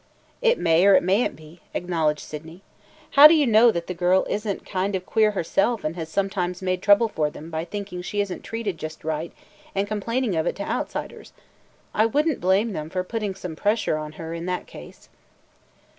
[0.41, 2.63] "It may or it may n't be," acknowledged Sydney.
[3.11, 6.09] "How do you know that the girl is n't kind of queer herself and has
[6.09, 9.31] sometimes made trouble for them by thinking she is n't treated just right
[9.75, 11.33] and complaining of it to outsiders!
[11.93, 15.07] I would n't blame them for putting some pressure on her in that case."